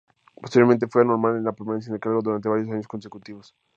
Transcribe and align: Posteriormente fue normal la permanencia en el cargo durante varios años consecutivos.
Posteriormente 0.35 0.87
fue 0.87 1.05
normal 1.05 1.43
la 1.43 1.51
permanencia 1.53 1.91
en 1.91 1.93
el 1.93 1.99
cargo 1.99 2.23
durante 2.23 2.49
varios 2.49 2.67
años 2.71 2.87
consecutivos. 2.87 3.55